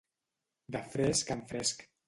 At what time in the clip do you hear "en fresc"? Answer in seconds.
1.37-1.89